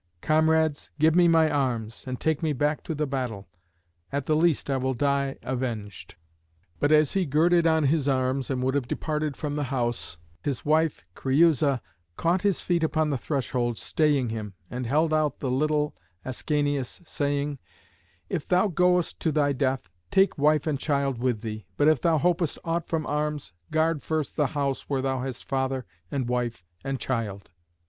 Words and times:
Comrades, 0.23 0.89
give 0.97 1.13
me 1.15 1.27
my 1.27 1.47
arms, 1.47 2.05
and 2.07 2.19
take 2.19 2.41
me 2.41 2.53
back 2.53 2.81
to 2.85 2.95
the 2.95 3.05
battle. 3.05 3.47
At 4.11 4.25
the 4.25 4.35
least 4.35 4.67
I 4.67 4.77
will 4.77 4.95
die 4.95 5.37
avenged." 5.43 6.15
But 6.79 6.91
as 6.91 7.13
he 7.13 7.27
girded 7.27 7.67
on 7.67 7.83
his 7.83 8.07
arms 8.07 8.49
and 8.49 8.63
would 8.63 8.73
have 8.73 8.87
departed 8.87 9.37
from 9.37 9.55
the 9.55 9.65
house, 9.65 10.17
his 10.41 10.65
wife 10.65 11.05
Creüsa 11.15 11.81
caught 12.17 12.41
his 12.41 12.61
feet 12.61 12.83
upon 12.83 13.11
the 13.11 13.17
threshold, 13.19 13.77
staying 13.77 14.29
him, 14.29 14.55
and 14.71 14.87
held 14.87 15.13
out 15.13 15.37
the 15.37 15.51
little 15.51 15.95
Ascanius, 16.25 16.99
saying, 17.05 17.59
"If 18.27 18.47
thou 18.47 18.69
goest 18.69 19.19
to 19.19 19.31
thy 19.31 19.53
death, 19.53 19.91
take 20.09 20.35
wife 20.35 20.65
and 20.65 20.79
child 20.79 21.19
with 21.19 21.41
thee; 21.41 21.67
but 21.77 21.87
if 21.87 22.01
thou 22.01 22.17
hopest 22.17 22.57
aught 22.63 22.87
from 22.87 23.05
arms, 23.05 23.53
guard 23.69 24.01
first 24.01 24.35
the 24.35 24.47
house 24.57 24.89
where 24.89 25.03
thou 25.03 25.19
hast 25.21 25.45
father 25.45 25.85
and 26.09 26.27
wife 26.27 26.65
and 26.83 26.99
child." 26.99 27.51